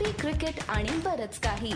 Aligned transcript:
Coffee 0.00 0.12
cricket 0.12 0.60
आणि 0.68 0.90
बरच 1.04 1.38
काही. 1.38 1.72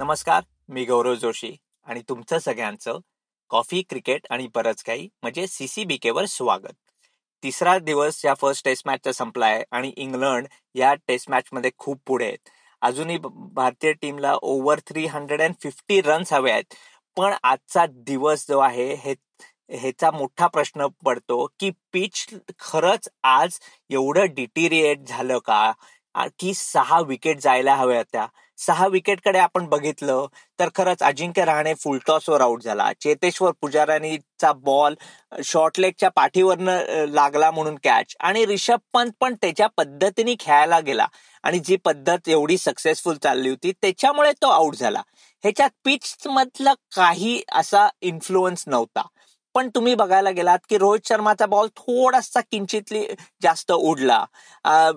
नमस्कार 0.00 0.42
मी 0.68 0.84
गौरव 0.84 1.14
जोशी 1.14 1.56
आणि 1.84 2.02
तुमचं 2.08 2.38
सगळ्यांचं 2.38 2.98
कॉफी 3.50 3.82
क्रिकेट 3.82 4.26
आणि 4.30 4.48
बरंच 4.54 4.82
काही 4.82 5.08
म्हणजे 5.22 5.46
सीसीबीके 5.46 6.10
वर 6.10 6.24
स्वागत. 6.24 6.72
तिसरा 7.42 7.78
दिवस 7.78 8.24
या 8.24 8.34
फर्स्ट 8.34 8.64
टेस्ट 8.64 8.86
मॅचचा 8.86 9.12
संपलाय 9.12 9.64
आणि 9.70 9.92
इंग्लंड 9.96 10.46
या 10.74 10.94
टेस्ट 10.94 11.30
मॅच 11.30 11.44
मध्ये 11.52 11.70
खूप 11.78 12.00
पुढे 12.06 12.24
आहेत. 12.24 12.48
अजूनही 12.82 13.18
भारतीय 13.52 13.92
टीमला 13.92 14.34
over 14.42 14.80
three 14.86 15.06
hundred 15.06 15.42
and 15.42 15.54
fifty 15.62 16.00
runs 16.00 16.32
हवे 16.32 16.50
आहेत. 16.50 16.74
पण 17.16 17.34
आजचा 17.42 17.86
दिवस 17.86 18.48
जो 18.48 18.58
आहे 18.58 18.94
हे 18.94 19.14
ह्याचा 19.70 20.10
मोठा 20.10 20.46
प्रश्न 20.46 20.86
पडतो 21.04 21.46
की 21.60 21.70
पिच 21.92 22.26
खरंच 22.60 23.08
आज 23.24 23.58
एवढं 23.90 24.34
डिटिरिएट 24.34 25.06
झालं 25.08 25.38
का? 25.38 25.72
की 26.38 26.52
सहा 26.54 27.00
विकेट 27.00 27.40
जायला 27.40 27.74
हव्या 27.76 27.96
होत्या 27.98 28.26
सहा 28.58 28.86
विकेटकडे 28.86 29.38
आपण 29.38 29.66
बघितलं 29.68 30.26
तर 30.58 30.68
खरंच 30.74 31.02
अजिंक्य 31.02 31.44
रहाणे 31.44 31.74
फुलटॉसवर 31.74 32.40
आउट 32.40 32.62
झाला. 32.62 32.90
चेतेश्वर 33.00 33.50
पुजारानीचा 33.60 34.52
बॉल 34.52 34.94
शॉर्टलेगच्या 35.44 36.08
पाठीवरनं 36.16 37.04
लागला 37.08 37.50
म्हणून 37.50 37.76
कॅच 37.84 38.14
आणि 38.20 38.46
रिषभ 38.46 38.78
पंत 38.92 39.10
पण 39.20 39.34
त्याच्या 39.34 39.66
पद्धतीने 39.76 40.34
खेळायला 40.40 40.80
गेला. 40.80 41.06
आणि 41.44 41.58
जी 41.58 41.76
पद्धत 41.76 42.28
एवढी 42.28 42.58
सक्सेसफुल 42.58 43.16
चालली 43.22 43.48
होती 43.48 43.72
त्याच्यामुळे 43.72 44.32
तो 44.42 44.48
आउट 44.50 44.74
झाला. 44.76 45.02
ह्याच्यात 45.44 45.70
पिच 45.84 46.16
मधला 46.26 46.74
काही 46.96 47.40
असा 47.52 47.88
इन्फ्लुअन्स 48.00 48.64
नव्हता. 48.66 49.06
पण 49.56 49.68
तुम्ही 49.74 49.94
बघायला 49.94 50.30
गेलात 50.30 50.58
की 50.68 50.78
रोहित 50.78 51.06
शर्माचा 51.08 51.46
बॉल 51.46 51.68
थोडासा 51.76 52.40
किंचितली 52.40 53.04
जास्त 53.42 53.72
उडला. 53.72 54.24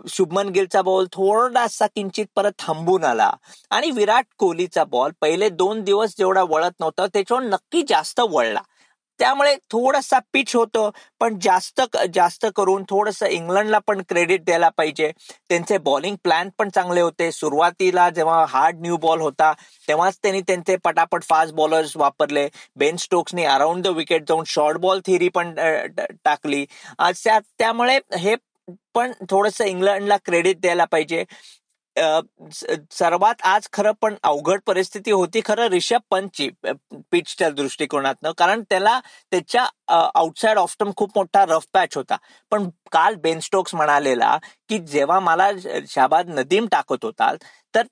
शुभमन 0.09 0.49
गिलचा 0.49 0.81
बॉल 0.81 1.05
थोडासा 1.11 1.87
किंचित 1.87 2.25
परत 2.35 2.51
थांबून 2.59 3.03
आला. 3.03 3.31
आणि 3.71 3.91
विराट 3.91 4.25
कोहलीचा 4.37 4.83
बॉल 4.83 5.11
पहिले 5.21 5.49
दोन 5.49 5.83
दिवस 5.83 6.15
जेवढा 6.17 6.43
वळत 6.49 6.79
नव्हता 6.79 7.05
त्याच्यावर 7.07 7.43
नक्की 7.43 7.83
जास्त 7.89 8.19
वळला. 8.29 8.61
त्यामुळे 9.19 9.55
थोडासा 9.71 10.19
पिच 10.33 10.55
होतो 10.55 10.89
पण 11.19 11.37
जास्त 11.41 11.81
जास्त 12.13 12.45
करून 12.55 12.83
थोडस 12.89 13.21
इंग्लंडला 13.23 13.79
पण 13.87 14.01
क्रेडिट 14.09 14.43
द्यायला 14.45 14.69
पाहिजे. 14.77 15.11
त्यांचे 15.49 15.77
बॉलिंग 15.77 16.15
प्लॅन 16.23 16.49
पण 16.57 16.69
चांगले 16.75 17.01
होते. 17.01 17.31
सुरुवातीला 17.31 18.09
जेव्हा 18.09 18.43
हार्ड 18.49 18.79
न्यू 18.81 18.97
बॉल 18.97 19.21
होता 19.21 19.51
तेव्हाच 19.87 20.17
त्यांनी 20.23 20.41
त्यांचे 20.41 20.75
पटापट 20.83 21.23
फास्ट 21.23 21.53
बॉलर्स 21.55 21.95
वापरले. 21.97 22.47
बेन 22.75 22.95
स्टोक्सनी 22.97 23.43
अराउंड 23.45 23.83
द 23.83 23.87
विकेट 23.97 24.27
जाऊन 24.29 24.43
शॉर्ट 24.47 24.77
बॉल 24.77 24.99
थिअरी 25.05 25.29
पण 25.35 25.53
टाकली. 26.25 26.65
त्यामुळे 27.31 27.99
हे 28.19 28.35
पण 28.95 29.11
थोडस 29.29 29.61
इंग्लंडला 29.61 30.17
क्रेडिट 30.25 30.59
द्यायला 30.61 30.85
पाहिजे. 30.85 31.23
सर्वात 32.91 33.41
आज 33.45 33.67
खरं 33.73 33.91
पण 34.01 34.15
अवघड 34.23 34.59
परिस्थिती 34.67 35.11
होती 35.11 35.41
खरं 35.45 35.67
रिषभ 35.69 36.01
पंतची 36.11 36.49
पिचच्या 37.11 37.49
दृष्टिकोनातनं. 37.49 38.31
कारण 38.37 38.61
त्याला 38.69 38.99
त्याच्या 39.31 39.65
आउटसाइड 40.15 40.57
ऑफ्टम 40.57 40.91
खूप 40.97 41.11
मोठा 41.15 41.45
रफ 41.49 41.65
पॅच 41.73 41.97
होता. 41.97 42.17
पण 42.51 42.69
काल 42.91 43.15
बेन 43.23 43.39
स्टोक्स 43.39 43.75
म्हणालेला 43.75 44.37
की 44.69 44.77
जेव्हा 44.79 45.19
मला 45.19 45.49
शाबाद 45.89 46.29
नदीम 46.39 46.67
टाकत 46.71 47.05
होता 47.05 47.33
तर 47.73 47.83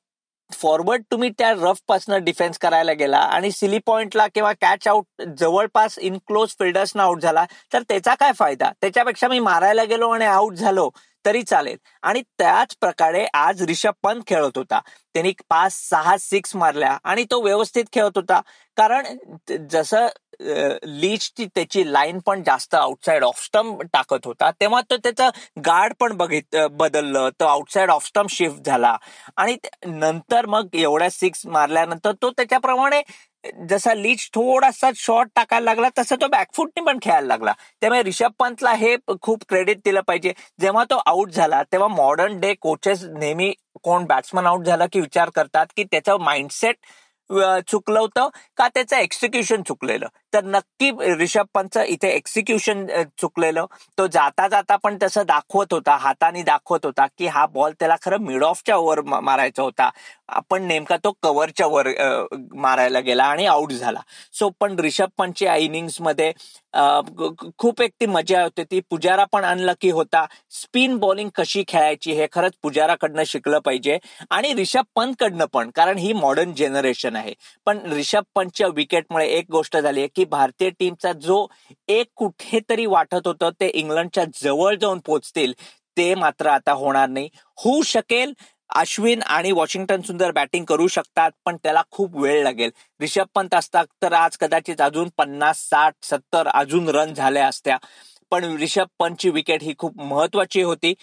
फॉरवर्ड 0.51 1.01
तुम्ही 1.11 1.29
त्या 1.37 1.51
रफपासनं 1.51 2.23
डिफेन्स 2.23 2.57
करायला 2.59 2.93
गेला 2.99 3.17
आणि 3.17 3.51
सिली 3.51 3.79
पॉइंटला 3.85 4.27
किंवा 4.35 4.51
कॅच 4.61 4.87
आउट 4.87 5.21
जवळपास 5.39 5.97
इन 5.99 6.17
क्लोज 6.27 6.55
फिल्डर्सना 6.59 7.03
आउट 7.03 7.21
झाला 7.21 7.45
तर 7.73 7.81
त्याचा 7.89 8.13
काय 8.19 8.31
फायदा? 8.39 8.71
त्याच्यापेक्षा 8.81 9.27
मी 9.27 9.39
मारायला 9.39 9.83
गेलो 9.83 10.09
आणि 10.09 10.25
आउट 10.25 10.53
झालो. 10.55 10.89
तरी 11.25 11.41
चालेल. 11.43 11.77
आणि 12.03 12.21
त्याच 12.39 12.75
प्रकारे 12.81 13.25
आज 13.33 13.61
रिषभ 13.63 13.93
पंत 14.03 14.21
खेळत 14.27 14.57
होता. 14.57 14.79
त्यांनी 15.15 15.33
पाच 15.49 15.73
सहा 15.89 16.15
सिक्स 16.19 16.55
मारल्या 16.55 16.97
आणि 17.03 17.23
तो 17.31 17.41
व्यवस्थित 17.43 17.85
खेळत 17.93 18.17
होता. 18.17 18.39
कारण 18.77 19.17
जसं 19.71 20.07
लीचची 20.85 21.45
त्याची 21.55 21.83
लाईन 21.93 22.19
पण 22.25 22.41
जास्त 22.45 22.75
आउटसाइड 22.75 23.23
ऑफस्टम 23.23 23.73
टाकत 23.93 24.25
होता 24.25 24.49
तेव्हा 24.61 24.81
तो 24.89 24.97
त्याचं 24.97 25.29
गार्ड 25.65 25.93
पण 25.99 26.15
बघित 26.17 26.55
बदललं. 26.71 27.29
तो 27.39 27.45
आउटसाइड 27.45 27.89
ऑफस्टम 27.91 28.27
शिफ्ट 28.29 28.65
झाला. 28.65 28.95
आणि 29.37 29.57
नंतर 29.85 30.45
मग 30.45 30.75
एवढ्या 30.75 31.09
सिक्स 31.11 31.45
मारल्यानंतर 31.47 32.11
तो 32.21 32.29
त्याच्याप्रमाणे 32.31 33.01
जसा 33.69 33.93
लीच 33.93 34.29
थोडासा 34.33 34.89
शॉर्ट 34.95 35.29
टाकायला 35.35 35.65
लागला 35.65 35.89
तसं 35.97 36.15
तो 36.21 36.27
बॅकफुटने 36.27 36.83
पण 36.85 36.97
खेळायला 37.01 37.27
लागला. 37.27 37.53
त्यामुळे 37.81 38.03
रिषभ 38.03 38.31
पंतला 38.39 38.71
हे 38.73 38.95
खूप 39.21 39.43
क्रेडिट 39.49 39.79
दिलं 39.85 40.01
पाहिजे. 40.07 40.33
जेव्हा 40.61 40.83
तो 40.89 41.01
आउट 41.05 41.31
झाला 41.31 41.61
तेव्हा 41.71 41.87
मॉडर्न 41.95 42.39
डे 42.39 42.53
कोचेस 42.61 43.03
नेहमी 43.17 43.51
कोण 43.83 44.05
बॅट्समन 44.05 44.45
आउट 44.45 44.65
झाला 44.65 44.85
की 44.91 44.99
विचार 44.99 45.29
करतात 45.35 45.65
की 45.75 45.83
त्याचं 45.83 46.17
माइंडसेट 46.21 46.75
चुकलं 47.67 47.99
होतं 47.99 48.27
का 48.57 48.67
त्याचं 48.67 48.95
एक्झिक्युशन 48.97 49.61
चुकलेलं? 49.61 50.07
तर 50.37 50.45
नक्की 50.45 50.89
रिषभ 51.19 51.45
पंतचं 51.53 51.83
इथे 51.83 52.09
एक्झिक्युशन 52.15 52.85
चुकलेलं. 53.19 53.65
तो 53.97 54.07
जाता 54.07 54.47
जाता 54.47 54.75
पण 54.83 54.97
तसं 55.03 55.23
दाखवत 55.27 55.73
होता 55.73 55.95
हाताने 56.01 56.43
दाखवत 56.43 56.85
होता 56.85 57.05
की 57.17 57.27
हा 57.27 57.45
बॉल 57.53 57.71
त्याला 57.79 57.95
खरं 58.01 58.21
मिड 58.25 58.43
ऑफच्या 58.43 58.75
ओव्हर 58.77 59.01
मारायचा 59.01 59.63
होता. 59.63 59.89
आपण 60.29 60.63
नेमका 60.67 60.95
तो 61.03 61.11
कव्हरच्या 61.23 61.67
वर 61.67 61.87
मारायला 62.55 62.99
गेला 62.99 63.23
आणि 63.23 63.45
आउट 63.45 63.71
झाला. 63.71 63.99
सो 64.33 64.49
पण 64.59 64.79
रिषभ 64.79 65.09
पंतच्या 65.17 65.55
इनिंग्समध्ये 65.55 66.31
खूप 67.57 67.81
एक 67.81 67.91
ती 68.01 68.05
मजा 68.05 68.41
होती. 68.43 68.63
ती 68.63 68.79
पुजारा 68.89 69.23
पण 69.31 69.45
अनलकी 69.45 69.89
होता. 69.91 70.25
स्पिन 70.51 70.97
बॉलिंग 70.97 71.29
कशी 71.35 71.63
खेळायची 71.67 72.11
हे 72.13 72.27
खरंच 72.31 72.53
पुजाराकडनं 72.63 73.23
शिकलं 73.27 73.59
पाहिजे. 73.65 73.97
आणि 74.31 74.53
रिषभ 74.55 74.83
पंतकडनं 74.95 75.45
पण 75.53 75.69
कारण 75.75 75.97
ही 75.97 76.11
मॉडर्न 76.13 76.53
जनरेशन 76.57 77.15
आहे. 77.15 77.33
पण 77.65 77.79
रिषभ 77.93 78.23
पंतच्या 78.35 78.67
विकेटमुळे 78.75 79.27
एक 79.27 79.45
गोष्ट 79.51 79.77
झाली 79.77 79.99
आहे 79.99 80.07
की 80.15 80.25
भारतीय 80.29 80.69
टीमचा 80.69 81.13
जो 81.13 81.45
एक 81.87 82.07
कुठेतरी 82.15 82.85
वाटत 82.85 83.27
होतं 83.27 83.49
ते 83.59 83.67
इंग्लंडच्या 83.67 84.23
जवळ 84.43 84.75
जाऊन 84.75 84.99
पोचतील 85.05 85.53
ते 85.97 86.13
मात्र 86.15 86.47
आता 86.47 86.71
होणार 86.71 87.09
नाही. 87.09 87.29
होऊ 87.57 87.81
शकेल 87.81 88.33
अश्विन 88.75 89.21
आणि 89.21 89.51
वॉशिंग्टन 89.51 90.01
सुंदर 90.01 90.31
बॅटिंग 90.31 90.65
करू 90.65 90.87
शकतात 90.87 91.31
पण 91.45 91.57
त्याला 91.63 91.81
खूप 91.91 92.15
वेळ 92.17 92.43
लागेल. 92.43 92.71
रिषभ 93.01 93.25
पंत 93.35 93.53
असतात 93.53 93.85
तर 94.01 94.13
आज 94.13 94.37
कदाचित 94.37 94.81
अजून 94.81 95.09
पन्नास 95.17 95.59
साठ 95.69 95.93
सत्तर 96.03 96.47
अजून 96.47 96.89
रन 96.89 97.13
झाल्या 97.13 97.47
असत्या. 97.47 97.77
पण 98.31 98.43
रिषभ 98.57 98.87
पंतची 98.99 99.29
विकेट 99.29 99.63
ही 99.63 99.73
खूप 99.77 99.99
महत्वाची 100.01 100.61
होती. 100.61 100.93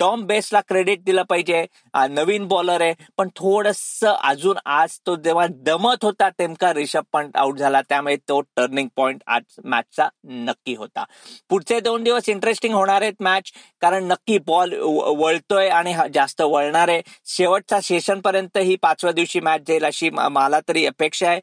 डॉम 0.00 0.22
बेस्टला 0.26 0.60
क्रेडिट 0.68 1.02
दिलं 1.04 1.22
पाहिजे. 1.30 1.64
नवीन 2.10 2.46
बॉलर 2.48 2.80
आहे. 2.82 2.94
पण 3.18 3.28
थोडस 3.36 3.80
अजून 4.04 4.58
आज 4.66 4.98
तो 5.06 5.14
जेव्हा 5.24 5.46
दमत 5.66 6.04
होता 6.04 6.28
तेमका 6.38 6.72
रिषभ 6.74 7.04
पंत 7.12 7.36
आउट 7.36 7.58
झाला. 7.58 7.80
त्यामुळे 7.88 8.16
तो 8.28 8.40
टर्निंग 8.56 8.88
पॉइंट 8.96 9.22
आज 9.26 9.42
मॅचचा 9.64 10.08
नक्की 10.24 10.74
होता. 10.74 11.04
पुढचे 11.50 11.80
दोन 11.80 12.02
दिवस 12.04 12.28
इंटरेस्टिंग 12.28 12.74
होणार 12.74 13.02
आहेत 13.02 13.22
मॅच 13.22 13.52
कारण 13.82 14.04
नक्की 14.08 14.38
बॉल 14.46 14.74
वळतोय 15.18 15.68
आणि 15.68 15.94
जास्त 16.14 16.42
वळणार 16.42 16.88
आहे. 16.88 17.02
शेवटचा 17.26 17.80
सेशन 17.82 18.20
पर्यंत 18.20 18.58
ही 18.58 18.76
पाचव्या 18.82 19.12
दिवशी 19.12 19.40
मॅच 19.40 19.60
जाईल 19.68 19.84
अशी 19.84 20.10
मला 20.10 20.60
तरी 20.68 20.86
अपेक्षा 20.86 21.28
आहे. 21.30 21.40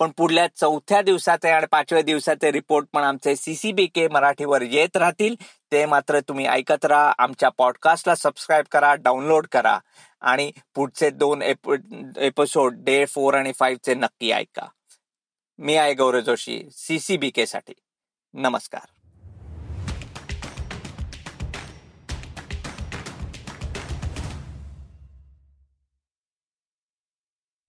पण 0.00 0.10
पुढल्या 0.18 0.46
चौथ्या 0.56 1.00
दिवसाचे 1.02 1.50
आणि 1.50 1.66
पाचव्या 1.72 2.02
दिवसाचे 2.02 2.50
रिपोर्ट 2.52 2.86
पण 2.92 3.02
आमचे 3.02 3.34
सीसीबी 3.36 3.86
के 3.94 4.06
मराठीवर 4.12 4.62
येत 4.62 4.96
राहतील. 4.96 5.34
ते 5.72 5.86
मात्र 5.86 6.20
तुम्ही 6.20 6.46
ऐकत 6.46 6.84
राहा 6.84 7.12
आमच्या 7.18 7.48
पॉडकास्टला 7.48 8.14
सबस्क्राईब 8.14 8.64
करा 8.72 8.94
डाउनलोड 8.94 9.46
करा 9.46 9.78
आणि 10.20 10.50
पुढचे 10.74 11.10
दोन 11.10 11.42
एप 11.42 11.70
एपिसोड 12.16 12.74
डे 12.76 13.04
फोर 13.06 13.34
आणि 13.34 13.52
फाईव्हचे 13.52 13.94
नक्की 13.94 14.30
ऐका. 14.30 14.66
मी 15.58 15.76
आहे 15.76 15.94
Gaurav 15.94 16.20
Joshi 16.20 16.62
C 16.70 16.98
C 16.98 17.16
B 17.16 17.30
K 17.30 17.46
साठी. 17.46 17.74
नमस्कार. 18.34 19.01